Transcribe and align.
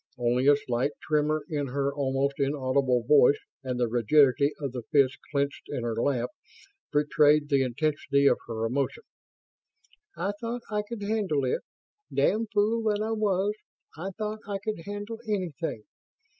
Only 0.17 0.47
a 0.47 0.55
slight 0.55 0.93
tremor 1.03 1.43
in 1.47 1.67
her 1.67 1.93
almost 1.93 2.39
inaudible 2.39 3.03
voice 3.03 3.37
and 3.63 3.79
the 3.79 3.87
rigidity 3.87 4.51
of 4.59 4.71
the 4.71 4.81
fists 4.91 5.19
clenched 5.29 5.69
in 5.69 5.83
her 5.83 5.93
lap 5.95 6.31
betrayed 6.91 7.49
the 7.49 7.61
intensity 7.61 8.25
of 8.25 8.39
her 8.47 8.65
emotion. 8.65 9.03
"I 10.17 10.31
thought 10.41 10.63
I 10.71 10.81
could 10.89 11.03
handle 11.03 11.45
it. 11.45 11.61
Damned 12.11 12.47
fool 12.51 12.81
that 12.91 13.03
I 13.03 13.11
was, 13.11 13.53
I 13.95 14.09
thought 14.17 14.39
I 14.47 14.57
could 14.57 14.79
handle 14.85 15.19
anything. 15.27 15.83